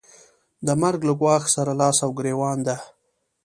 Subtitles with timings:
[0.65, 2.75] د مرګ له ګواښ سره لاس او ګرېوان ده.